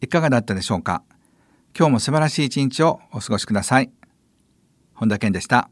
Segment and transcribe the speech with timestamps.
[0.00, 1.02] いかがだったでしょうか？
[1.78, 3.90] 今日も素晴らしい一日をお過ごしください。
[4.94, 5.70] 本田健でした。